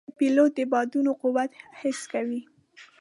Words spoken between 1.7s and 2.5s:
حس کوي.